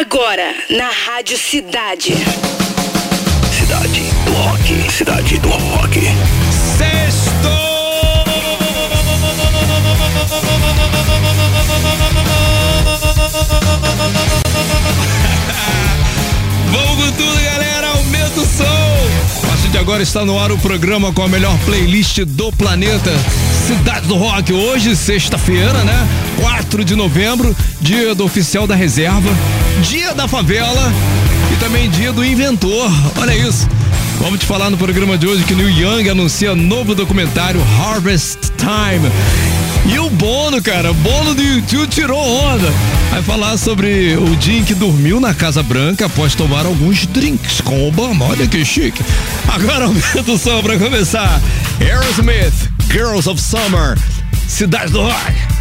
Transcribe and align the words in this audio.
Agora, 0.00 0.54
na 0.70 0.88
Rádio 0.90 1.36
Cidade. 1.36 2.14
Cidade 3.50 4.02
do 4.24 4.32
Rock. 4.32 4.92
Cidade 4.92 5.38
do 5.38 5.48
Rock. 5.48 6.02
Sexto! 6.78 7.48
Vamos 16.70 17.04
com 17.04 17.10
tudo, 17.16 17.40
agora 19.88 20.02
está 20.02 20.22
no 20.22 20.38
ar 20.38 20.52
o 20.52 20.58
programa 20.58 21.10
com 21.14 21.22
a 21.22 21.28
melhor 21.28 21.58
playlist 21.60 22.18
do 22.18 22.52
planeta. 22.52 23.10
Cidade 23.66 24.06
do 24.06 24.16
Rock. 24.16 24.52
Hoje, 24.52 24.94
sexta-feira, 24.94 25.82
né? 25.82 26.06
4 26.42 26.84
de 26.84 26.94
novembro, 26.94 27.56
dia 27.80 28.14
do 28.14 28.22
oficial 28.22 28.66
da 28.66 28.74
reserva, 28.74 29.30
dia 29.80 30.12
da 30.12 30.28
favela 30.28 30.92
e 31.50 31.56
também 31.56 31.88
dia 31.88 32.12
do 32.12 32.22
inventor. 32.22 32.90
Olha 33.16 33.34
isso. 33.34 33.66
Vamos 34.18 34.40
te 34.40 34.44
falar 34.44 34.68
no 34.68 34.76
programa 34.76 35.16
de 35.16 35.26
hoje 35.26 35.42
que 35.44 35.54
Neil 35.54 35.70
Young 35.70 36.10
anuncia 36.10 36.54
novo 36.54 36.94
documentário 36.94 37.58
Harvest 37.80 38.40
Time. 38.58 39.08
E 39.86 39.98
o 39.98 40.10
Bono, 40.10 40.62
cara, 40.62 40.92
Bono 40.92 41.34
do 41.34 41.42
YouTube 41.42 41.86
tirou 41.88 42.18
onda. 42.18 42.68
Vai 43.10 43.22
falar 43.22 43.56
sobre 43.56 44.16
o 44.16 44.36
dia 44.36 44.58
em 44.58 44.64
que 44.64 44.74
dormiu 44.74 45.18
na 45.18 45.32
Casa 45.32 45.62
Branca 45.62 46.06
após 46.06 46.34
tomar 46.34 46.66
alguns 46.66 47.06
drinks 47.06 47.60
com 47.60 47.88
Obama. 47.88 48.26
Olha 48.26 48.46
que 48.46 48.64
chique. 48.64 49.02
Agora 49.48 49.86
aumenta 49.86 50.30
o 50.30 50.38
som 50.38 50.62
pra 50.62 50.78
começar. 50.78 51.40
Aerosmith, 51.80 52.70
Girls 52.90 53.28
of 53.28 53.40
Summer, 53.40 53.96
Cidade 54.46 54.92
do 54.92 55.02
Rock. 55.02 55.57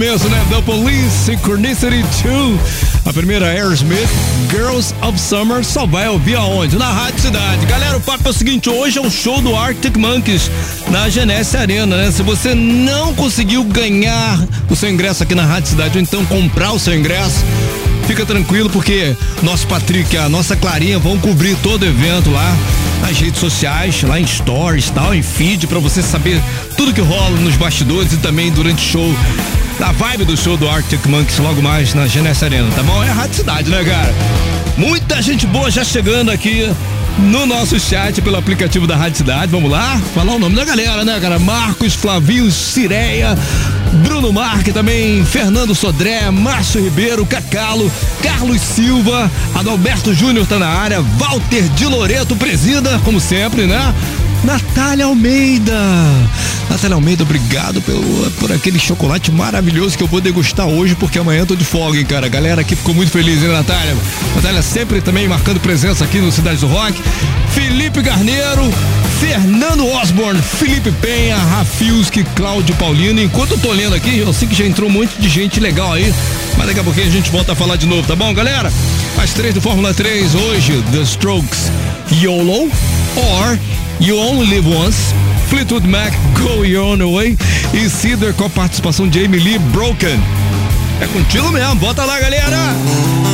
Começo, 0.00 0.30
né? 0.30 0.42
The 0.48 0.62
Police 0.62 1.10
Synchronicity 1.26 2.02
2. 2.22 2.58
A 3.04 3.12
primeira 3.12 3.48
Aerosmith, 3.48 4.08
Girls 4.48 4.94
of 5.02 5.20
Summer, 5.20 5.62
só 5.62 5.84
vai 5.84 6.08
ouvir 6.08 6.36
aonde? 6.36 6.78
Na 6.78 6.90
Rádio 6.90 7.20
Cidade. 7.20 7.66
Galera, 7.66 7.98
o 7.98 8.00
papo 8.00 8.26
é 8.26 8.30
o 8.30 8.32
seguinte: 8.32 8.70
hoje 8.70 8.96
é 8.96 9.02
o 9.02 9.10
show 9.10 9.42
do 9.42 9.54
Arctic 9.54 9.98
Monkeys 9.98 10.50
na 10.88 11.10
Genesse 11.10 11.54
Arena, 11.54 11.98
né? 11.98 12.10
Se 12.10 12.22
você 12.22 12.54
não 12.54 13.12
conseguiu 13.12 13.62
ganhar 13.62 14.42
o 14.70 14.74
seu 14.74 14.88
ingresso 14.88 15.22
aqui 15.22 15.34
na 15.34 15.44
Rádio 15.44 15.68
Cidade, 15.68 15.98
ou 15.98 16.02
então 16.02 16.24
comprar 16.24 16.72
o 16.72 16.78
seu 16.78 16.98
ingresso, 16.98 17.44
fica 18.06 18.24
tranquilo 18.24 18.70
porque 18.70 19.14
nosso 19.42 19.66
Patrick 19.66 20.14
e 20.14 20.18
a 20.18 20.30
nossa 20.30 20.56
Clarinha 20.56 20.98
vão 20.98 21.18
cobrir 21.18 21.58
todo 21.62 21.82
o 21.82 21.86
evento 21.86 22.30
lá 22.30 22.56
nas 23.02 23.18
redes 23.18 23.38
sociais, 23.38 24.02
lá 24.02 24.18
em 24.18 24.26
stories, 24.26 24.88
tal, 24.88 25.14
em 25.14 25.22
feed 25.22 25.66
para 25.66 25.78
você 25.78 26.00
saber 26.00 26.40
tudo 26.74 26.94
que 26.94 27.02
rola 27.02 27.36
nos 27.40 27.56
bastidores 27.56 28.14
e 28.14 28.16
também 28.16 28.50
durante 28.50 28.78
o 28.78 28.92
show. 28.92 29.14
A 29.82 29.92
vibe 29.92 30.24
do 30.24 30.36
show 30.36 30.56
do 30.56 30.68
Arctic 30.68 31.04
Monkeys 31.06 31.38
logo 31.38 31.62
mais 31.62 31.94
na 31.94 32.06
Genesse 32.06 32.44
Arena, 32.44 32.68
tá 32.76 32.82
bom? 32.82 33.02
É 33.02 33.08
a 33.08 33.14
Rádio 33.14 33.36
Cidade, 33.36 33.70
né, 33.70 33.82
cara? 33.82 34.14
Muita 34.76 35.22
gente 35.22 35.46
boa 35.46 35.70
já 35.70 35.82
chegando 35.82 36.30
aqui 36.30 36.70
no 37.18 37.46
nosso 37.46 37.78
chat 37.80 38.20
pelo 38.20 38.36
aplicativo 38.36 38.86
da 38.86 38.96
Rádio 38.96 39.18
Cidade. 39.18 39.50
Vamos 39.50 39.70
lá? 39.70 40.00
Falar 40.14 40.34
o 40.34 40.38
nome 40.38 40.54
da 40.54 40.64
galera, 40.64 41.04
né, 41.04 41.18
cara? 41.18 41.38
Marcos, 41.38 41.94
Flavinho, 41.94 42.50
Cireia, 42.50 43.36
Bruno 44.04 44.32
Marque 44.32 44.70
também, 44.70 45.24
Fernando 45.24 45.74
Sodré, 45.74 46.30
Márcio 46.30 46.82
Ribeiro, 46.82 47.24
Cacalo, 47.24 47.90
Carlos 48.22 48.60
Silva, 48.60 49.30
Adalberto 49.54 50.12
Júnior 50.12 50.46
tá 50.46 50.58
na 50.58 50.68
área, 50.68 51.00
Walter 51.00 51.62
de 51.70 51.86
Loreto 51.86 52.36
presida, 52.36 53.00
como 53.04 53.18
sempre, 53.18 53.66
né? 53.66 53.94
Natália 54.44 55.04
Almeida. 55.04 55.78
Natália 56.68 56.94
Almeida, 56.94 57.22
obrigado 57.24 57.82
pelo, 57.82 58.30
por 58.32 58.50
aquele 58.52 58.78
chocolate 58.78 59.30
maravilhoso 59.30 59.98
que 59.98 60.02
eu 60.02 60.06
vou 60.06 60.20
degustar 60.20 60.66
hoje, 60.66 60.94
porque 60.94 61.18
amanhã 61.18 61.44
tô 61.44 61.54
de 61.54 61.64
folga, 61.64 61.98
hein, 61.98 62.06
cara. 62.06 62.26
A 62.26 62.28
galera 62.28 62.60
aqui 62.62 62.74
ficou 62.74 62.94
muito 62.94 63.10
feliz, 63.10 63.42
hein, 63.42 63.48
Natália? 63.48 63.94
Natália 64.34 64.62
sempre 64.62 65.00
também 65.00 65.28
marcando 65.28 65.60
presença 65.60 66.04
aqui 66.04 66.18
no 66.18 66.32
Cidade 66.32 66.60
do 66.60 66.68
Rock. 66.68 67.00
Felipe 67.50 68.00
Garneiro, 68.00 68.72
Fernando 69.20 69.86
Osborne, 69.86 70.40
Felipe 70.40 70.90
Penha, 70.92 71.36
Rafilski, 71.36 72.24
Cláudio 72.34 72.74
Paulino. 72.76 73.20
Enquanto 73.20 73.52
eu 73.52 73.58
tô 73.58 73.72
lendo 73.72 73.94
aqui, 73.94 74.16
eu 74.18 74.32
sei 74.32 74.48
que 74.48 74.54
já 74.54 74.64
entrou 74.64 74.88
um 74.88 74.92
monte 74.92 75.20
de 75.20 75.28
gente 75.28 75.60
legal 75.60 75.92
aí, 75.92 76.14
mas 76.56 76.66
daqui 76.66 76.80
a 76.80 76.84
pouquinho 76.84 77.08
a 77.08 77.10
gente 77.10 77.30
volta 77.30 77.52
a 77.52 77.56
falar 77.56 77.76
de 77.76 77.86
novo, 77.86 78.06
tá 78.06 78.16
bom, 78.16 78.32
galera? 78.32 78.72
As 79.18 79.34
três 79.34 79.52
do 79.52 79.60
Fórmula 79.60 79.92
3 79.92 80.34
hoje, 80.34 80.82
The 80.92 81.02
Strokes, 81.02 81.70
YOLO, 82.10 82.70
or 83.16 83.58
You 84.00 84.16
Only 84.16 84.46
Live 84.46 84.66
Once, 84.66 85.12
Fleetwood 85.48 85.86
Mac, 85.86 86.12
Go 86.42 86.64
Your 86.64 86.86
Own 86.86 87.12
Way 87.14 87.36
e 87.74 87.88
Cedar 87.90 88.32
com 88.32 88.44
a 88.44 88.50
participação 88.50 89.06
de 89.06 89.22
Amy 89.22 89.38
Lee, 89.38 89.58
Broken. 89.58 90.18
É 91.02 91.06
contigo 91.06 91.50
mesmo, 91.50 91.74
bota 91.76 92.04
lá, 92.04 92.18
galera! 92.18 93.29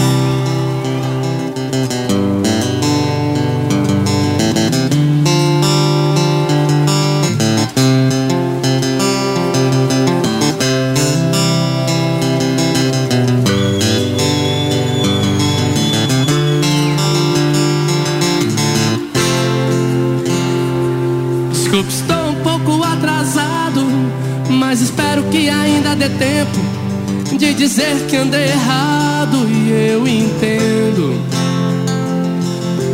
Ainda 26.06 26.08
dê 26.08 26.08
tempo 26.08 27.36
de 27.36 27.52
dizer 27.54 28.06
que 28.08 28.16
andei 28.16 28.44
errado 28.44 29.46
e 29.48 29.90
eu 29.92 30.06
entendo. 30.06 31.20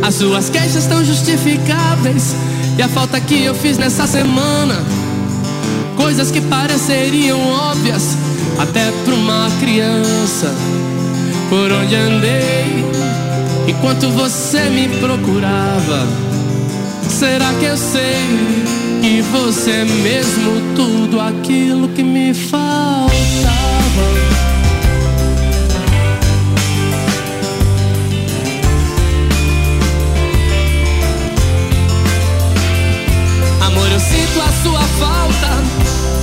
As 0.01 0.15
suas 0.15 0.49
queixas 0.49 0.83
estão 0.83 1.03
justificáveis 1.03 2.35
e 2.77 2.81
a 2.81 2.89
falta 2.89 3.19
que 3.21 3.43
eu 3.43 3.55
fiz 3.55 3.77
nessa 3.77 4.05
semana, 4.07 4.75
coisas 5.95 6.31
que 6.31 6.41
pareceriam 6.41 7.39
óbvias 7.39 8.17
até 8.59 8.91
para 9.05 9.13
uma 9.13 9.49
criança. 9.59 10.53
Por 11.49 11.71
onde 11.71 11.95
andei 11.95 12.83
enquanto 13.67 14.09
você 14.09 14.69
me 14.69 14.87
procurava? 14.99 16.07
Será 17.07 17.53
que 17.53 17.65
eu 17.65 17.77
sei 17.77 18.82
que 19.03 19.21
você 19.21 19.83
mesmo 19.83 20.75
tudo 20.77 21.19
aquilo 21.19 21.89
que 21.89 22.01
me 22.01 22.33
faltava? 22.33 23.09
Amor, 33.59 33.91
eu 33.91 33.99
sinto 33.99 34.39
a 34.39 34.63
sua 34.63 34.79
falta 34.79 35.51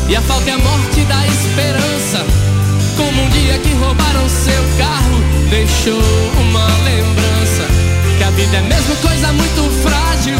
e 0.08 0.16
a 0.16 0.22
falta 0.22 0.48
é 0.48 0.54
a 0.54 0.58
morte 0.58 1.00
da 1.02 1.26
esperança. 1.26 2.24
Como 2.96 3.22
um 3.22 3.28
dia 3.28 3.58
que 3.58 3.74
roubaram 3.74 4.26
seu 4.26 4.64
carro, 4.78 5.22
deixou 5.50 6.00
uma 6.40 6.66
lembrança. 6.84 7.66
Que 8.16 8.24
a 8.24 8.30
vida 8.30 8.56
é 8.56 8.62
mesmo 8.62 8.96
coisa 8.96 9.30
muito 9.34 9.70
frágil, 9.82 10.38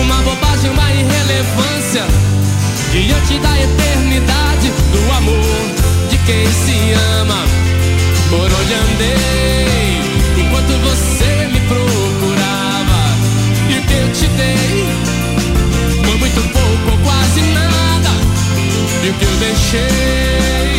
uma 0.00 0.16
bobagem, 0.22 0.70
uma 0.70 0.90
irrelevância. 0.90 1.73
Diante 1.94 3.38
da 3.38 3.56
eternidade, 3.56 4.72
do 4.90 5.12
amor 5.12 5.38
de 6.10 6.18
quem 6.18 6.44
se 6.44 6.92
ama. 7.20 7.40
Por 8.28 8.50
onde 8.52 8.74
andei, 8.74 10.00
enquanto 10.36 10.72
você 10.82 11.46
me 11.52 11.60
procurava. 11.60 13.00
E 13.70 13.80
que 13.86 13.94
eu 13.94 14.12
te 14.12 14.26
dei 14.26 14.88
foi 16.04 16.16
muito 16.18 16.42
pouco 16.52 16.90
ou 16.90 16.98
quase 17.04 17.42
nada. 17.52 18.10
E 19.04 19.10
o 19.10 19.14
que 19.14 19.24
eu 19.24 19.36
deixei, 19.36 20.73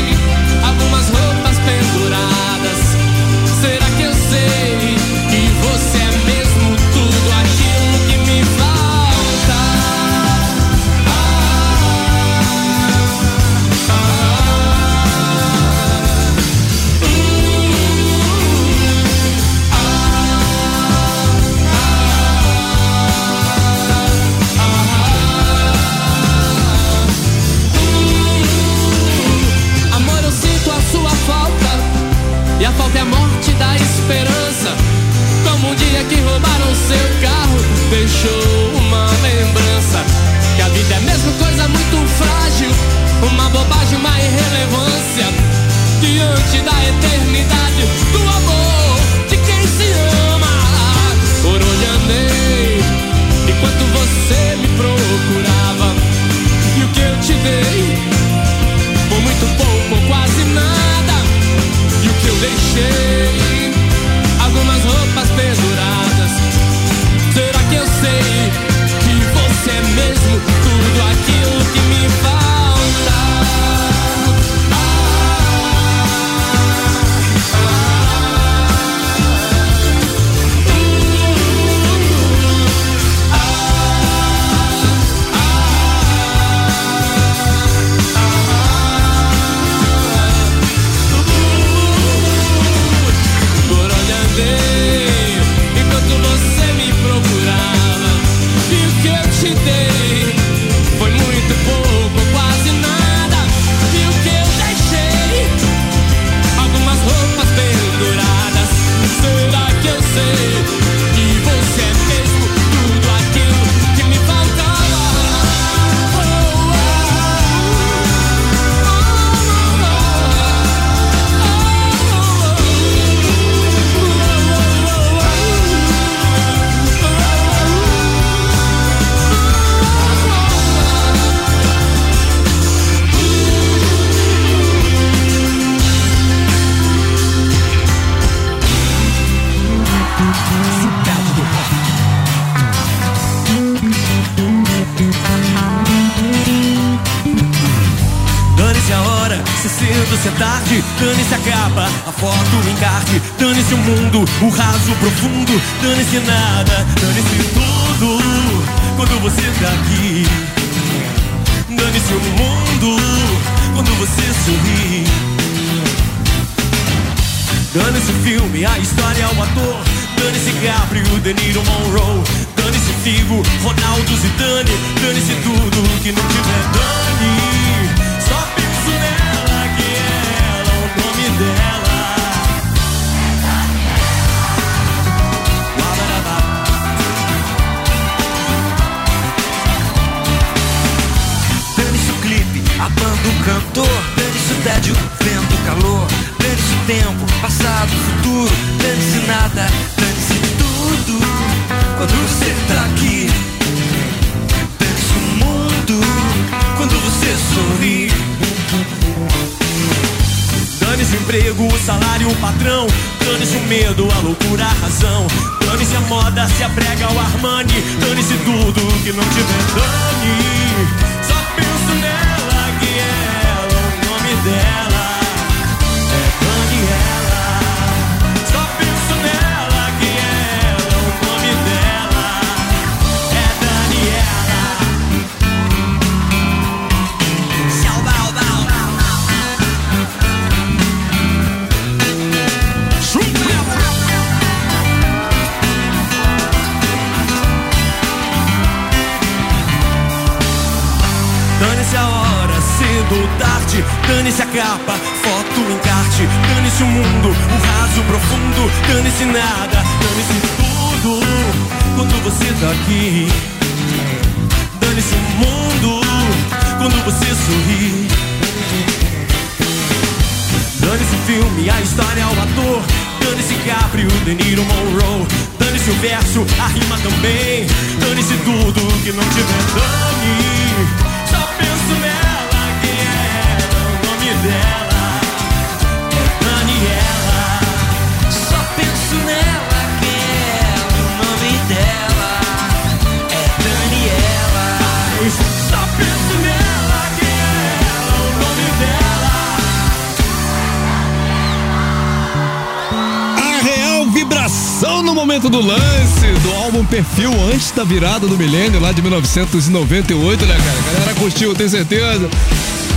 momento 305.36 305.50
do 305.50 305.60
lance 305.60 306.28
do 306.44 306.52
álbum 306.54 306.86
Perfil 306.86 307.32
antes 307.52 307.70
da 307.72 307.84
virada 307.84 308.26
do 308.26 308.38
milênio 308.38 308.80
lá 308.80 308.94
de 308.94 309.02
1998, 309.02 310.46
né, 310.46 310.56
cara? 310.56 310.80
A 310.80 310.94
galera 310.94 311.14
curtiu, 311.20 311.54
tenho 311.54 311.70
certeza. 311.70 312.30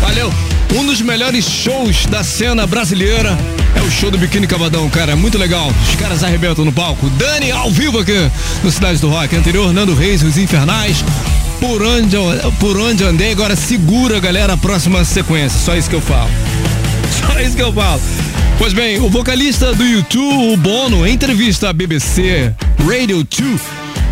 Valeu. 0.01 0.33
Um 0.77 0.87
dos 0.87 1.01
melhores 1.01 1.45
shows 1.45 2.07
da 2.07 2.23
cena 2.23 2.65
brasileira 2.65 3.37
é 3.75 3.81
o 3.81 3.91
show 3.91 4.09
do 4.09 4.19
Biquíni 4.19 4.47
Cavadão, 4.47 4.89
cara. 4.89 5.17
Muito 5.17 5.37
legal. 5.37 5.73
Os 5.89 5.97
caras 5.97 6.23
arrebentam 6.23 6.65
no 6.65 6.73
palco. 6.73 7.11
Dani 7.11 7.51
ao 7.51 7.73
vivo 7.73 7.99
aqui 7.99 8.31
no 8.63 8.71
Cidade 8.71 9.01
do 9.01 9.09
Rock. 9.09 9.35
Anterior, 9.35 9.73
Nando 9.73 9.95
Reis, 9.95 10.23
Os 10.23 10.39
Infernais. 10.39 11.05
Por 11.59 11.83
onde, 11.83 12.17
por 12.61 12.79
onde 12.79 13.03
andei, 13.03 13.33
agora 13.33 13.57
segura, 13.57 14.21
galera, 14.21 14.53
a 14.53 14.57
próxima 14.57 15.05
sequência. 15.05 15.59
Só 15.59 15.75
isso 15.75 15.91
que 15.91 15.97
eu 15.97 16.03
falo. 16.03 16.31
Só 17.11 17.41
isso 17.41 17.57
que 17.57 17.63
eu 17.63 17.73
falo. 17.73 18.01
Pois 18.59 18.73
bem, 18.73 18.99
o 18.99 19.09
vocalista 19.09 19.73
do 19.73 19.85
YouTube, 19.85 20.53
o 20.53 20.57
Bono, 20.57 21.07
em 21.07 21.15
entrevista 21.15 21.71
à 21.71 21.73
BBC 21.73 22.53
Radio 22.85 23.23
2, 23.23 23.61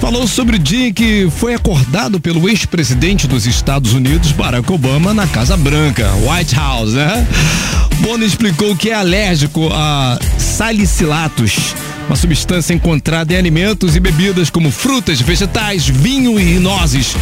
falou 0.00 0.26
sobre 0.28 0.54
o 0.54 0.58
dia 0.58 0.86
em 0.86 0.92
que 0.92 1.28
foi 1.36 1.52
acordado 1.52 2.20
pelo 2.20 2.48
ex-presidente 2.48 3.26
dos 3.26 3.44
Estados 3.44 3.92
Unidos, 3.92 4.30
Barack 4.30 4.72
Obama, 4.72 5.12
na 5.12 5.26
Casa 5.26 5.56
Branca, 5.56 6.08
White 6.24 6.54
House, 6.54 6.92
né? 6.92 7.26
Bono 7.98 8.24
explicou 8.24 8.76
que 8.76 8.90
é 8.90 8.94
alérgico 8.94 9.68
a 9.72 10.16
salicilatos, 10.38 11.74
uma 12.06 12.16
substância 12.16 12.72
encontrada 12.72 13.34
em 13.34 13.36
alimentos 13.36 13.96
e 13.96 14.00
bebidas 14.00 14.48
como 14.48 14.70
frutas, 14.70 15.20
vegetais, 15.20 15.88
vinho 15.88 16.38
e 16.38 16.60
nozes, 16.60 17.16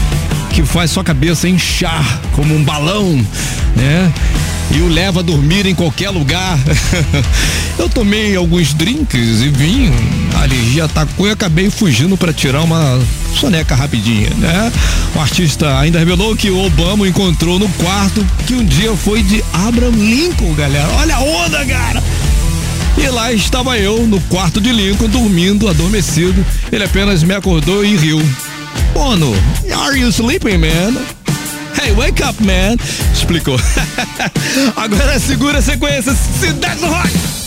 que 0.52 0.62
faz 0.62 0.90
sua 0.90 1.02
cabeça 1.02 1.48
inchar 1.48 2.20
como 2.32 2.54
um 2.54 2.62
balão, 2.62 3.16
né? 3.74 4.12
E 4.74 4.80
o 4.80 4.88
leva 4.88 5.20
a 5.20 5.22
dormir 5.22 5.66
em 5.66 5.74
qualquer 5.74 6.10
lugar. 6.10 6.58
Eu 7.78 7.88
tomei 7.88 8.34
alguns 8.36 8.74
drinks 8.74 9.40
e 9.40 9.48
vinho, 9.48 9.92
a 10.34 10.42
alergia 10.42 10.84
atacou 10.84 11.26
e 11.26 11.30
acabei 11.30 11.70
fugindo 11.70 12.16
para 12.16 12.32
tirar 12.32 12.62
uma 12.62 13.00
soneca 13.38 13.74
rapidinha, 13.74 14.30
né? 14.38 14.72
O 15.14 15.20
artista 15.20 15.78
ainda 15.78 15.98
revelou 15.98 16.36
que 16.36 16.50
o 16.50 16.64
Obama 16.64 17.06
encontrou 17.06 17.58
no 17.58 17.68
quarto 17.70 18.24
que 18.46 18.54
um 18.54 18.64
dia 18.64 18.94
foi 18.96 19.22
de 19.22 19.44
Abraham 19.52 19.92
Lincoln, 19.92 20.54
galera. 20.54 20.88
Olha 20.98 21.16
a 21.16 21.20
onda, 21.20 21.64
cara! 21.64 22.02
E 22.96 23.08
lá 23.08 23.32
estava 23.32 23.76
eu, 23.76 24.06
no 24.06 24.20
quarto 24.22 24.60
de 24.60 24.72
Lincoln, 24.72 25.08
dormindo, 25.08 25.68
adormecido. 25.68 26.44
Ele 26.70 26.84
apenas 26.84 27.22
me 27.22 27.34
acordou 27.34 27.84
e 27.84 27.96
riu. 27.96 28.22
Bono, 28.92 29.34
are 29.72 29.98
you 29.98 30.08
sleeping, 30.10 30.58
man? 30.58 31.23
Hey, 31.80 31.92
wake 31.92 32.22
up, 32.22 32.40
man! 32.40 32.76
Explicou. 33.12 33.56
Agora 34.76 35.18
segura 35.18 35.58
a 35.58 35.62
sequência. 35.62 36.14
Cidade 36.14 36.80
do 36.80 36.86
Rock! 36.86 37.43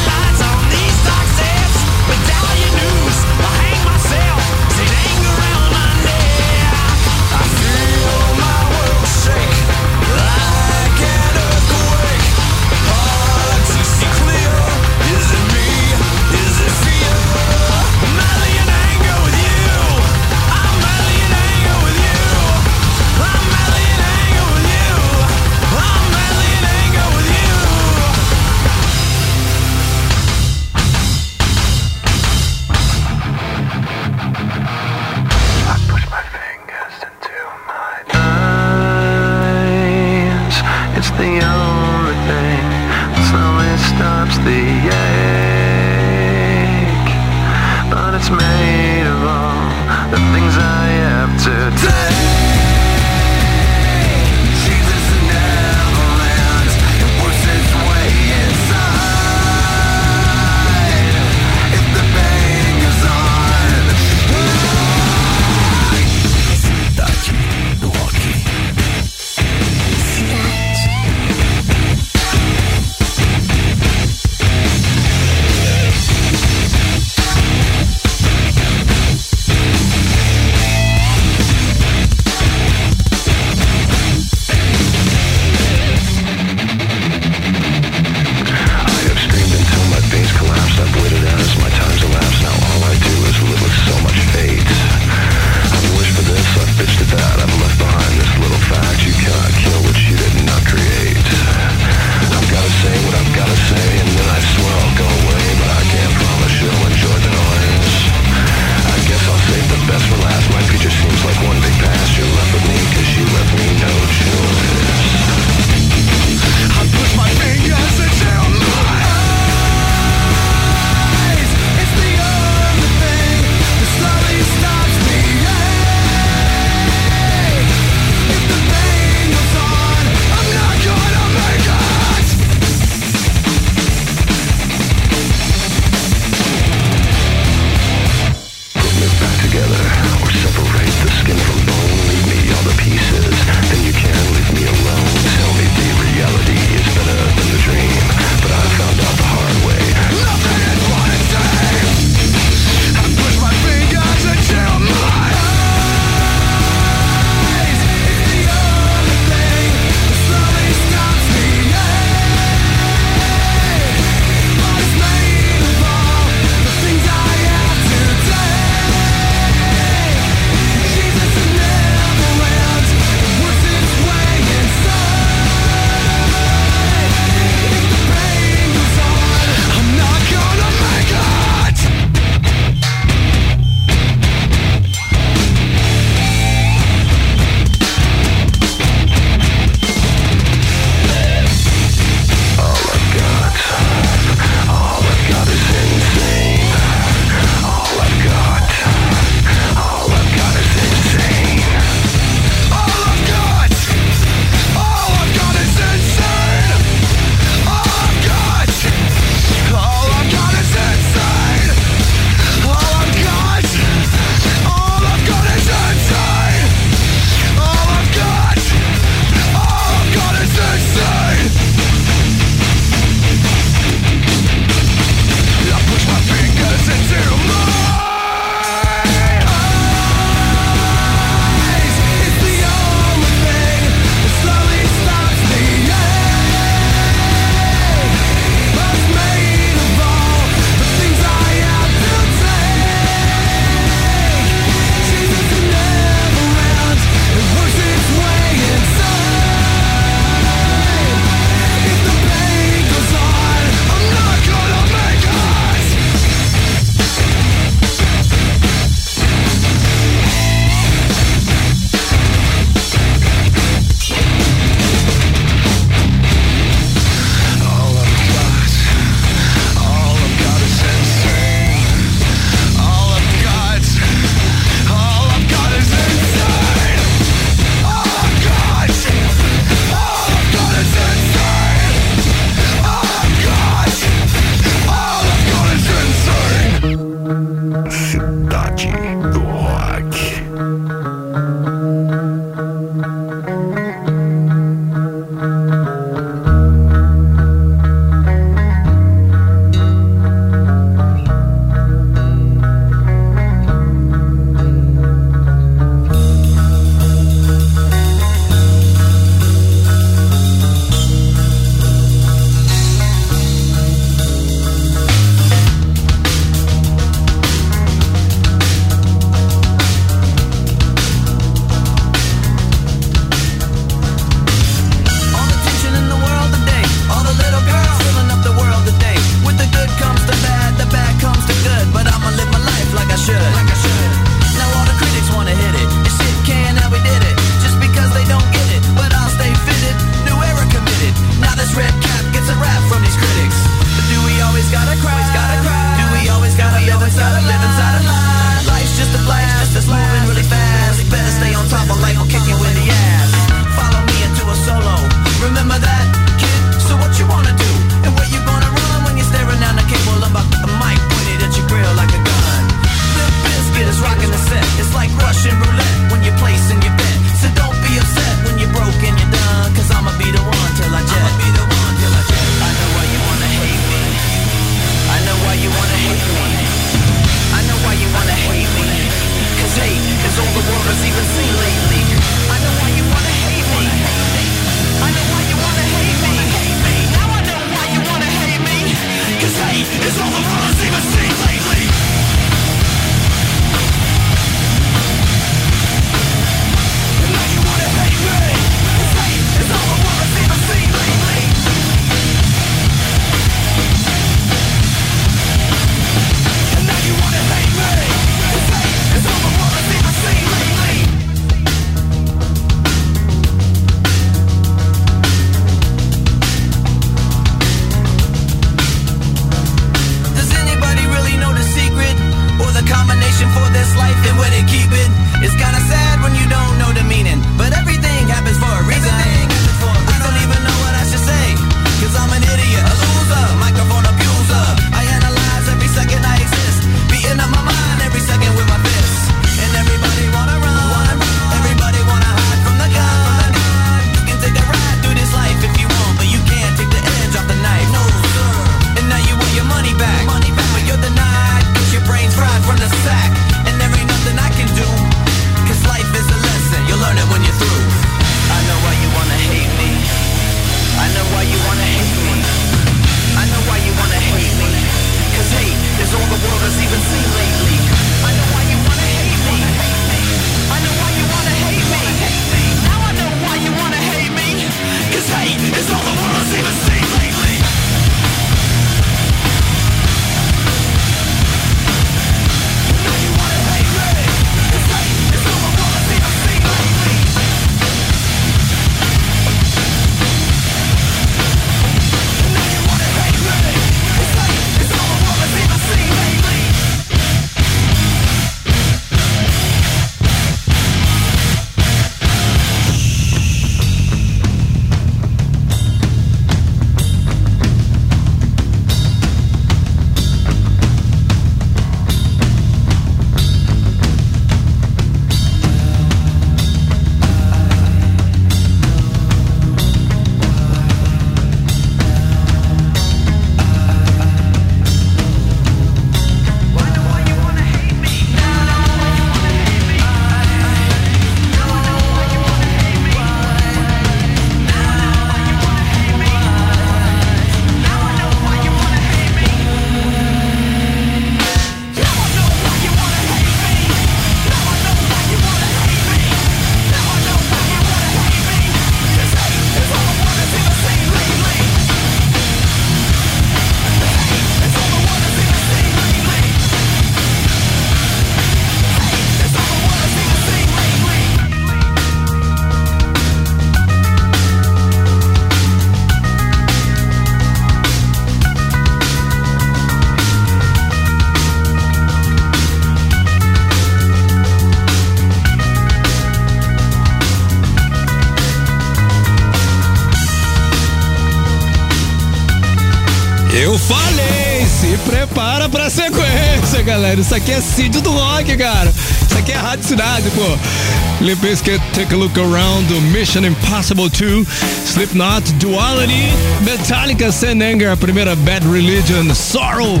Isso 587.20 587.34
aqui 587.34 587.52
é 587.52 587.60
Cid 587.60 588.00
do 588.00 588.10
Rock, 588.10 588.56
cara. 588.56 588.90
Isso 588.90 589.38
aqui 589.38 589.52
é 589.52 589.56
Rádio 589.56 589.84
Cidade, 589.84 590.30
pô. 590.30 591.24
Limp 591.24 591.40
Bizkit, 591.40 591.80
Take 591.92 592.14
a 592.14 592.16
Look 592.16 592.38
Around, 592.38 592.92
Mission 593.12 593.44
Impossible 593.44 594.08
2, 594.08 594.46
Slipknot, 594.86 595.52
Duality, 595.54 596.32
Metallica, 596.62 597.30
San 597.30 597.62
Anger, 597.62 597.92
a 597.92 597.96
primeira 597.96 598.34
Bad 598.34 598.66
Religion, 598.66 599.32
Sorrow, 599.34 600.00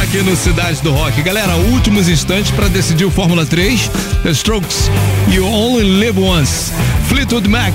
aqui 0.00 0.18
no 0.18 0.36
Cidade 0.36 0.80
do 0.82 0.92
Rock. 0.92 1.20
Galera, 1.22 1.56
últimos 1.56 2.08
instantes 2.08 2.50
para 2.52 2.68
decidir 2.68 3.04
o 3.04 3.10
Fórmula 3.10 3.44
3. 3.44 3.90
The 4.22 4.30
Strokes, 4.30 4.90
You 5.28 5.46
Only 5.46 5.84
Live 5.98 6.18
Once. 6.18 6.72
Fleetwood 7.08 7.48
Mac, 7.48 7.74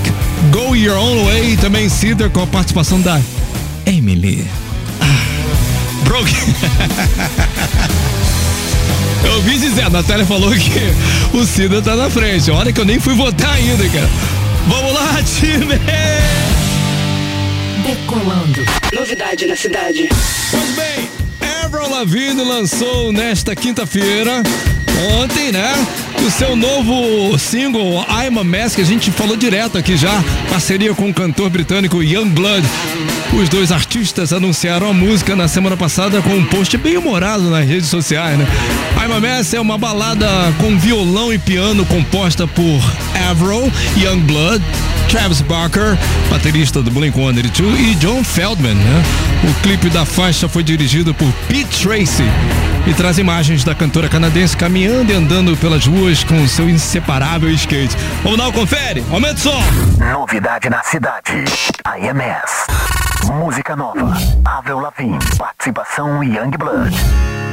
Go 0.50 0.74
Your 0.74 0.96
Own 0.96 1.24
Way. 1.26 1.56
Também 1.58 1.88
Cedar 1.88 2.30
com 2.30 2.42
a 2.42 2.46
participação 2.46 3.00
da 3.00 3.20
Emily. 3.86 4.46
Ah, 5.00 6.04
Broke. 6.04 6.34
Eu 9.24 9.34
ouvi 9.34 9.58
dizer, 9.58 9.84
a 9.84 9.90
Natália 9.90 10.26
falou 10.26 10.50
que 10.52 11.36
o 11.36 11.44
Cida 11.44 11.80
tá 11.80 11.94
na 11.96 12.10
frente. 12.10 12.50
Olha 12.50 12.72
que 12.72 12.80
eu 12.80 12.84
nem 12.84 12.98
fui 13.00 13.14
votar 13.14 13.54
ainda, 13.54 13.88
cara. 13.88 14.08
Vamos 14.66 14.92
lá, 14.92 15.22
time! 15.40 15.80
Decolando. 17.84 18.64
Novidade 18.94 19.46
na 19.46 19.56
cidade. 19.56 20.08
Pois 20.50 20.70
bem, 20.76 21.08
Avril 21.64 21.90
Lavigne 21.90 22.42
lançou 22.42 23.12
nesta 23.12 23.56
quinta-feira, 23.56 24.42
ontem, 24.98 25.52
né? 25.52 25.74
O 26.24 26.30
seu 26.30 26.54
novo 26.54 27.36
single 27.38 28.04
I'm 28.08 28.38
a 28.38 28.44
Mess, 28.44 28.74
que 28.74 28.80
a 28.80 28.84
gente 28.84 29.10
falou 29.10 29.36
direto 29.36 29.76
aqui 29.76 29.96
já, 29.96 30.22
parceria 30.48 30.94
com 30.94 31.08
o 31.08 31.14
cantor 31.14 31.50
britânico 31.50 32.02
Youngblood. 32.02 32.66
Os 33.32 33.48
dois 33.48 33.72
artistas 33.72 34.32
anunciaram 34.32 34.88
a 34.90 34.92
música 34.92 35.34
na 35.34 35.48
semana 35.48 35.76
passada 35.76 36.20
com 36.22 36.30
um 36.30 36.44
post 36.44 36.76
bem 36.76 36.96
humorado 36.96 37.50
nas 37.50 37.66
redes 37.66 37.88
sociais, 37.88 38.38
né? 38.38 38.46
I'm 38.96 39.12
a 39.12 39.20
Mess 39.20 39.54
é 39.54 39.60
uma 39.60 39.76
balada 39.76 40.28
com 40.58 40.78
violão 40.78 41.32
e 41.32 41.38
piano 41.38 41.84
composta 41.86 42.46
por 42.46 42.80
Avril, 43.30 43.72
Youngblood, 43.96 44.62
Travis 45.08 45.40
Barker, 45.40 45.98
baterista 46.30 46.82
do 46.82 46.90
Blink-182 46.90 47.80
e 47.80 47.94
John 47.96 48.22
Feldman, 48.22 48.74
né? 48.74 49.02
O 49.48 49.62
clipe 49.62 49.88
da 49.90 50.04
faixa 50.04 50.48
foi 50.48 50.62
dirigido 50.62 51.12
por 51.12 51.32
Pete 51.48 51.82
Tracy 51.82 52.24
e 52.86 52.94
traz 52.94 53.18
imagens 53.18 53.64
da 53.64 53.74
cantora 53.74 54.08
canadense 54.08 54.56
caminhando 54.56 55.12
e 55.12 55.14
andando 55.14 55.56
pelas 55.56 55.86
ruas 55.86 56.24
com 56.24 56.42
o 56.42 56.48
seu 56.48 56.68
inseparável 56.68 57.50
skate. 57.50 57.96
Vamos 58.22 58.38
dar 58.38 58.48
um 58.48 58.52
confere? 58.52 59.04
Aumenta 59.10 59.34
o 59.34 59.38
som! 59.38 59.62
Novidade 60.12 60.68
na 60.68 60.82
cidade. 60.82 61.44
IMS. 61.98 62.66
Música 63.32 63.76
nova. 63.76 64.12
Avril 64.44 64.80
Lavigne. 64.80 65.18
Participação 65.38 66.22
Youngblood. 66.24 66.92
Staring 66.92 67.51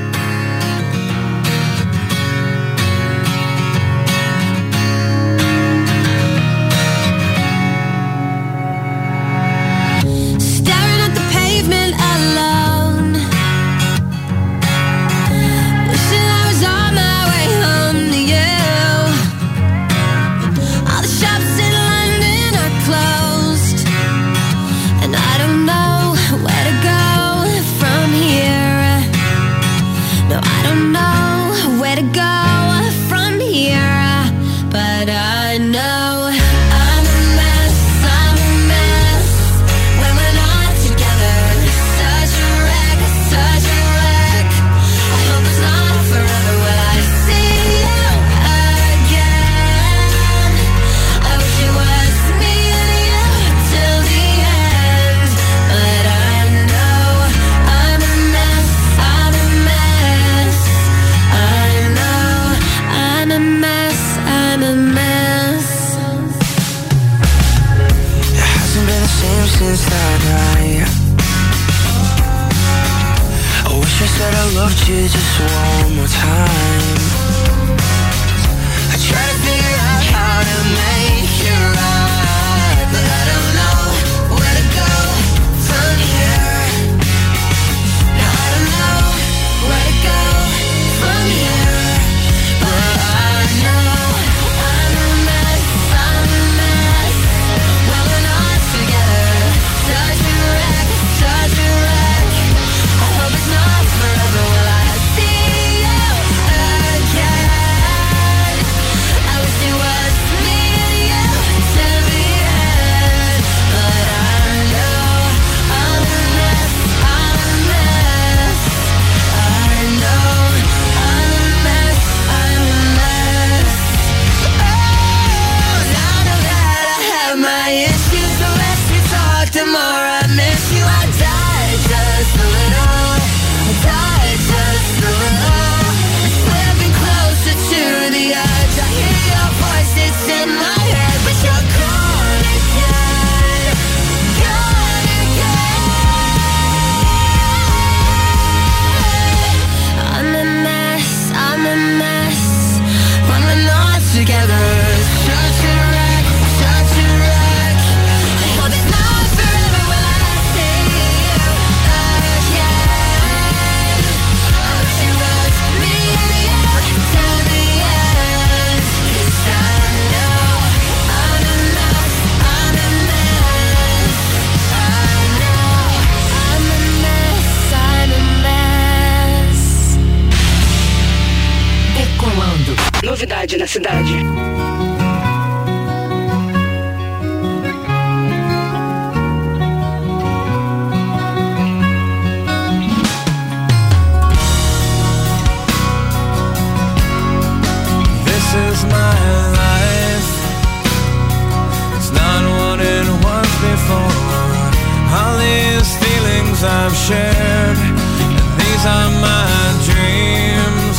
those 206.59 206.69
I've 206.69 206.95
shared. 206.95 207.77
And 207.77 208.59
these 208.59 208.85
are 208.85 209.09
my 209.21 209.47
dreams 209.87 210.97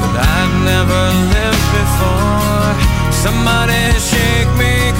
that 0.00 0.14
I've 0.38 0.56
never 0.72 1.02
lived 1.34 1.66
before. 1.78 2.72
Somebody 3.12 3.82
shake 3.98 4.50
me, 4.56 4.92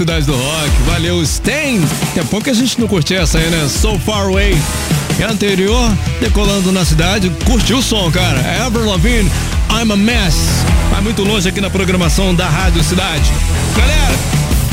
Cidade 0.00 0.24
do 0.24 0.34
Rock. 0.34 0.70
Valeu, 0.86 1.22
Stain. 1.22 1.78
É 2.16 2.22
bom 2.22 2.40
que 2.40 2.48
a 2.48 2.54
gente 2.54 2.80
não 2.80 2.88
curtia 2.88 3.18
essa 3.18 3.36
aí, 3.36 3.50
né? 3.50 3.68
So 3.68 3.98
Far 3.98 4.28
Away. 4.28 4.56
É 5.20 5.24
anterior, 5.24 5.92
decolando 6.18 6.72
na 6.72 6.86
cidade. 6.86 7.30
Curtiu 7.44 7.76
o 7.76 7.82
som, 7.82 8.10
cara. 8.10 8.40
É 8.40 8.62
Avril 8.62 8.86
Lavigne, 8.86 9.30
I'm 9.70 9.92
a 9.92 9.96
Mess. 9.96 10.36
Vai 10.90 11.02
muito 11.02 11.22
longe 11.22 11.46
aqui 11.50 11.60
na 11.60 11.68
programação 11.68 12.34
da 12.34 12.48
Rádio 12.48 12.82
Cidade. 12.82 13.30
Galera, 13.76 14.14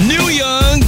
Neil 0.06 0.32
Young, 0.32 0.86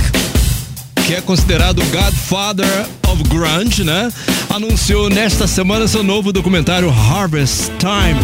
que 1.05 1.15
é 1.15 1.19
considerado 1.19 1.83
Godfather 1.87 2.85
of 3.09 3.21
Grunge, 3.23 3.83
né? 3.83 4.09
Anunciou 4.49 5.09
nesta 5.09 5.47
semana 5.47 5.85
seu 5.85 6.01
novo 6.01 6.31
documentário 6.31 6.89
Harvest 6.89 7.73
Time, 7.77 8.21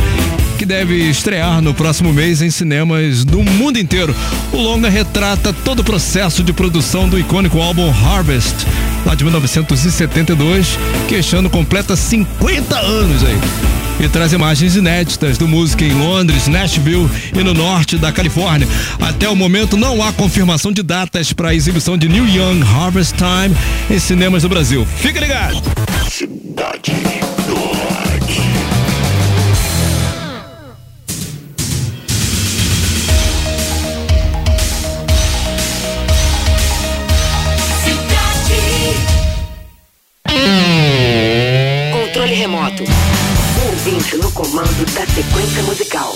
que 0.56 0.66
deve 0.66 0.96
estrear 1.10 1.62
no 1.62 1.74
próximo 1.74 2.14
mês 2.14 2.42
em 2.42 2.50
cinemas 2.50 3.26
do 3.26 3.44
mundo 3.44 3.78
inteiro. 3.78 4.16
O 4.52 4.58
longa 4.58 4.90
retrata 4.90 5.52
todo 5.52 5.80
o 5.80 5.84
processo 5.84 6.44
de 6.44 6.54
produção 6.54 7.10
do 7.10 7.20
icônico 7.20 7.62
álbum 7.62 7.90
Harvest, 7.90 8.56
lá 9.06 9.16
de 9.16 9.24
1972, 9.24 10.80
que 11.08 11.16
este 11.16 11.36
ano 11.36 11.50
completa 11.50 11.96
50 11.96 12.78
anos 12.80 13.24
aí. 13.24 13.38
E 14.00 14.10
traz 14.10 14.34
imagens 14.34 14.76
inéditas 14.76 15.38
do 15.38 15.48
músico 15.48 15.84
em 15.84 15.94
Londres, 15.94 16.48
Nashville 16.48 17.10
e 17.34 17.44
no 17.44 17.54
norte 17.54 17.98
da 17.98 18.12
Califórnia. 18.12 18.68
Até 19.02 19.30
o 19.30 19.36
momento 19.36 19.78
não 19.78 20.04
há 20.04 20.12
confirmação 20.12 20.72
de 20.72 20.84
datas 20.84 21.34
para 21.34 21.50
a 21.50 21.56
exibição 21.56 21.98
de 21.98 22.08
New 22.08 22.28
Young 22.28 22.62
Harvest 22.64 23.16
Time 23.16 23.56
em 23.90 24.00
cinemas 24.00 24.44
do 24.44 24.50
Brasil. 24.50 24.86
Fica 24.86 25.20
ligado! 25.20 25.62
Cidade 26.10 26.94
Controle 42.36 42.40
remoto. 42.40 42.84
Ouvinte 43.68 44.18
no 44.18 44.30
comando 44.32 44.86
da 44.94 45.06
sequência 45.08 45.64
musical. 45.64 46.14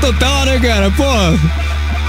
Total, 0.00 0.46
né, 0.46 0.58
cara? 0.58 0.90
Pô. 0.90 1.04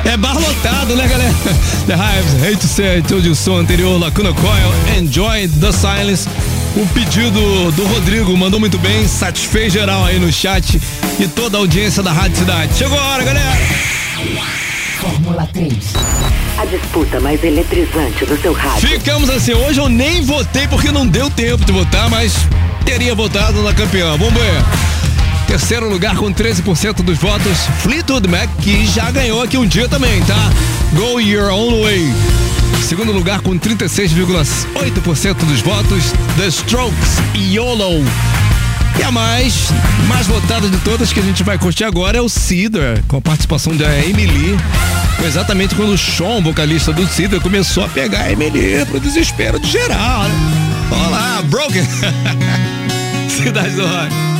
É 0.03 0.17
bar 0.17 0.33
lotado, 0.33 0.95
né, 0.95 1.07
galera? 1.07 1.33
The 1.85 1.93
Hives, 1.93 2.43
Hate 2.43 2.57
to 2.57 2.67
Say, 2.67 2.97
I 2.97 3.01
Told 3.03 3.27
You 3.27 3.35
So 3.35 3.55
anterior, 3.55 3.99
Lacuna 3.99 4.33
Coil, 4.33 4.97
Enjoy 4.97 5.47
the 5.47 5.71
Silence. 5.71 6.27
O 6.75 6.87
pedido 6.87 7.71
do 7.73 7.85
Rodrigo 7.85 8.35
mandou 8.35 8.59
muito 8.59 8.77
bem, 8.79 9.07
satisfez 9.07 9.73
geral 9.73 10.05
aí 10.05 10.17
no 10.17 10.31
chat 10.31 10.81
e 11.19 11.27
toda 11.27 11.57
a 11.57 11.59
audiência 11.59 12.01
da 12.01 12.11
Rádio 12.11 12.37
Cidade. 12.37 12.75
Chegou 12.75 12.97
a 12.97 13.03
hora, 13.09 13.23
galera! 13.23 13.57
Fórmula 14.99 15.47
3. 15.53 15.73
A 16.57 16.65
disputa 16.65 17.19
mais 17.19 17.43
eletrizante 17.43 18.25
do 18.25 18.39
seu 18.41 18.53
rádio. 18.53 18.87
Ficamos 18.87 19.29
assim, 19.29 19.53
hoje 19.53 19.79
eu 19.79 19.89
nem 19.89 20.23
votei 20.23 20.67
porque 20.67 20.91
não 20.91 21.05
deu 21.05 21.29
tempo 21.29 21.65
de 21.65 21.71
votar, 21.71 22.09
mas 22.09 22.33
teria 22.85 23.13
votado 23.13 23.61
na 23.63 23.73
campeã. 23.73 24.15
Vamos 24.17 24.33
ver. 24.33 24.90
Terceiro 25.51 25.89
lugar 25.89 26.15
com 26.15 26.33
13% 26.33 27.03
dos 27.03 27.17
votos, 27.17 27.57
Fleetwood 27.81 28.25
Mac, 28.29 28.49
que 28.61 28.87
já 28.87 29.11
ganhou 29.11 29.41
aqui 29.41 29.57
um 29.57 29.67
dia 29.67 29.89
também, 29.89 30.21
tá? 30.23 30.49
Go 30.93 31.19
Your 31.19 31.51
Own 31.51 31.83
Way. 31.83 32.09
Segundo 32.87 33.11
lugar 33.11 33.41
com 33.41 33.59
36,8% 33.59 35.33
dos 35.33 35.59
votos, 35.59 36.13
The 36.37 36.47
Strokes 36.47 37.17
e 37.35 37.55
YOLO. 37.55 38.01
E 38.97 39.03
a 39.03 39.11
mais, 39.11 39.67
mais 40.07 40.25
votada 40.25 40.69
de 40.69 40.77
todas 40.77 41.11
que 41.11 41.19
a 41.19 41.23
gente 41.23 41.43
vai 41.43 41.57
curtir 41.57 41.83
agora 41.83 42.17
é 42.17 42.21
o 42.21 42.29
Cedar, 42.29 43.03
com 43.09 43.17
a 43.17 43.21
participação 43.21 43.75
da 43.75 43.93
Emily. 44.05 44.55
Foi 45.17 45.27
exatamente 45.27 45.75
quando 45.75 45.91
o 45.91 45.97
Sean, 45.97 46.39
vocalista 46.41 46.93
do 46.93 47.05
Cedar, 47.05 47.41
começou 47.41 47.83
a 47.83 47.89
pegar 47.89 48.21
a 48.21 48.31
Emily 48.31 48.85
pro 48.85 49.01
desespero 49.01 49.59
de 49.59 49.69
geral? 49.69 50.27
Olá, 50.89 51.43
Broken! 51.49 51.83
Cidade 53.27 53.75
do 53.75 53.85
Rock. 53.85 54.31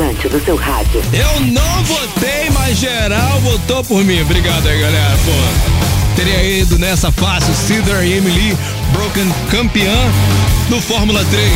Do 0.00 0.42
seu 0.42 0.56
rádio. 0.56 1.02
Eu 1.12 1.40
não 1.42 1.84
votei, 1.84 2.48
mas 2.54 2.78
geral 2.78 3.38
votou 3.40 3.84
por 3.84 4.02
mim. 4.02 4.22
Obrigado 4.22 4.66
aí, 4.66 4.80
galera. 4.80 5.18
Pô, 5.26 6.16
teria 6.16 6.42
ido 6.42 6.78
nessa 6.78 7.12
fácil. 7.12 7.52
Cedar 7.54 8.02
e 8.02 8.14
Emily 8.14 8.56
Broken 8.94 9.30
campeã 9.50 9.94
do 10.70 10.80
Fórmula 10.80 11.22
3 11.26 11.52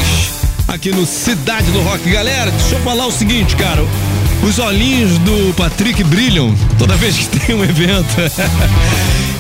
aqui 0.69 0.91
no 0.91 1.07
Cidade 1.07 1.71
do 1.71 1.81
Rock. 1.81 2.11
Galera, 2.11 2.51
deixa 2.51 2.75
eu 2.75 2.81
falar 2.81 3.07
o 3.07 3.11
seguinte, 3.11 3.57
cara. 3.57 3.83
Os 4.43 4.59
olhinhos 4.59 5.17
do 5.21 5.55
Patrick 5.55 6.05
brilham 6.05 6.55
toda 6.79 6.97
vez 6.97 7.17
que 7.17 7.27
tem 7.41 7.55
um 7.55 7.65
evento. 7.65 8.15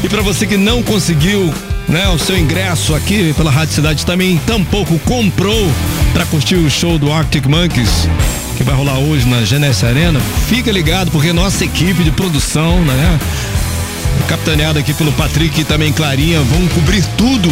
e 0.03 0.09
para 0.09 0.23
você 0.23 0.47
que 0.47 0.57
não 0.57 0.83
conseguiu 0.83 1.53
né, 1.87 2.09
o 2.09 2.19
seu 2.19 2.39
ingresso 2.39 2.95
aqui 2.95 3.35
pela 3.35 3.51
Rádio 3.51 3.75
Cidade 3.75 4.07
também 4.07 4.41
tampouco 4.47 4.99
comprou 5.01 5.71
para 6.15 6.25
curtir 6.25 6.57
o 6.57 6.71
show 6.71 6.99
do 6.99 7.13
Arctic 7.13 7.45
Monkeys 7.45 8.09
que 8.57 8.63
vai 8.63 8.75
rolar 8.75 8.99
hoje 8.99 9.27
na 9.27 9.45
Genesse 9.45 9.85
Arena, 9.85 10.21
fica 10.49 10.71
ligado 10.71 11.11
porque 11.11 11.33
nossa 11.33 11.65
equipe 11.65 12.03
de 12.03 12.11
produção, 12.11 12.81
né, 12.83 13.19
capitaneada 14.29 14.79
aqui 14.79 14.95
pelo 14.95 15.13
Patrick 15.13 15.61
e 15.61 15.65
também 15.65 15.93
Clarinha, 15.93 16.41
vão 16.41 16.67
cobrir 16.69 17.05
tudo 17.17 17.49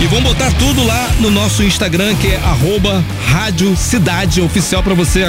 e 0.00 0.06
vão 0.06 0.20
botar 0.20 0.50
tudo 0.52 0.84
lá 0.84 1.10
no 1.18 1.30
nosso 1.30 1.62
Instagram, 1.62 2.14
que 2.14 2.28
é 2.28 2.36
arroba 2.36 3.04
Rádio 3.26 3.76
Cidade 3.76 4.40
Oficial 4.40 4.82
para 4.82 4.94
você 4.94 5.26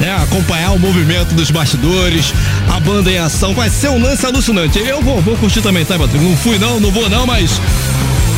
né, 0.00 0.16
acompanhar 0.22 0.72
o 0.72 0.78
movimento 0.78 1.34
dos 1.34 1.50
bastidores, 1.50 2.32
a 2.68 2.78
banda 2.78 3.10
em 3.10 3.18
ação. 3.18 3.52
Vai 3.54 3.68
ser 3.68 3.88
um 3.88 4.00
lance 4.00 4.24
alucinante. 4.24 4.78
Eu 4.78 5.02
vou, 5.02 5.20
vou 5.20 5.36
curtir 5.36 5.60
também, 5.60 5.84
tá, 5.84 5.98
Patrick? 5.98 6.24
Não 6.24 6.36
fui 6.36 6.58
não, 6.58 6.78
não 6.78 6.90
vou 6.90 7.08
não, 7.08 7.26
mas 7.26 7.60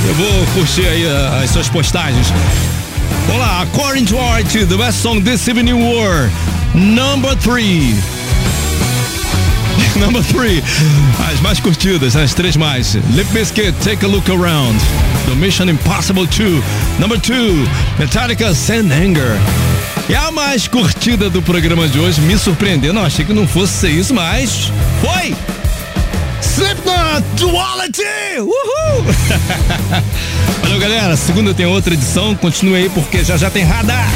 eu 0.06 0.14
vou 0.14 0.46
curtir 0.54 0.86
aí 0.86 1.06
a, 1.06 1.42
as 1.42 1.50
suas 1.50 1.68
postagens. 1.68 2.32
Vamos 3.26 3.40
lá, 3.40 3.62
According 3.62 4.06
to 4.06 4.18
Art, 4.18 4.46
the 4.46 4.76
best 4.76 5.00
song 5.02 5.22
this 5.22 5.48
evening 5.48 5.80
war, 5.80 6.30
number 6.74 7.34
three. 7.36 7.94
Number 9.98 10.22
three, 10.22 10.60
as 11.30 11.40
mais 11.40 11.60
curtidas, 11.60 12.16
as 12.16 12.34
três 12.34 12.56
mais. 12.56 12.94
Lip 13.14 13.26
Biscuit, 13.32 13.72
Take 13.82 14.04
a 14.04 14.08
Look 14.08 14.28
Around. 14.28 14.78
The 15.26 15.34
Mission 15.36 15.68
Impossible 15.68 16.26
2. 16.26 16.60
Number 16.98 17.18
two, 17.18 17.64
Metallica, 17.98 18.54
Sand 18.54 18.92
Anger. 18.92 19.38
E 20.08 20.14
a 20.14 20.30
mais 20.30 20.66
curtida 20.68 21.30
do 21.30 21.40
programa 21.40 21.88
de 21.88 21.98
hoje 21.98 22.20
me 22.20 22.36
surpreendeu. 22.36 22.92
Não 22.92 23.04
achei 23.04 23.24
que 23.24 23.32
não 23.32 23.46
fosse 23.46 23.72
ser 23.72 23.90
isso, 23.90 24.12
mas 24.12 24.70
foi! 25.00 25.34
Slipknot 26.42 27.22
Duality! 27.36 28.40
Uhul! 28.40 29.04
Valeu, 30.62 30.78
galera. 30.78 31.16
Segunda 31.16 31.54
tem 31.54 31.66
outra 31.66 31.94
edição. 31.94 32.34
Continue 32.34 32.76
aí 32.76 32.88
porque 32.88 33.24
já 33.24 33.36
já 33.36 33.50
tem 33.50 33.64
radar. 33.64 34.08